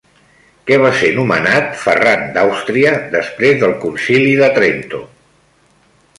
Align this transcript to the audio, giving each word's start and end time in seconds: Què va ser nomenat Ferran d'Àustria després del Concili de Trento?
Què 0.69 0.77
va 0.83 0.89
ser 1.01 1.09
nomenat 1.17 1.69
Ferran 1.81 2.23
d'Àustria 2.39 2.95
després 3.19 3.61
del 3.67 3.77
Concili 3.85 4.35
de 4.43 4.51
Trento? 4.59 5.05